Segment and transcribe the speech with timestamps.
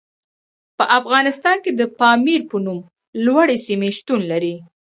[0.77, 2.79] په افغانستان کې د پامیر په نوم
[3.25, 4.55] لوړې سیمې شتون لري.